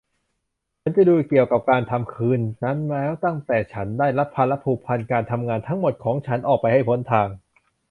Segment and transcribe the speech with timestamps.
[0.81, 7.27] ฉันจะดูเกี่ยวกับการทำคืนนั้นแล้วตั้งแต่ฉันได้รับภาระผูกพันการทำงานทั้งหมดของฉันออกไปให้พ้นทาง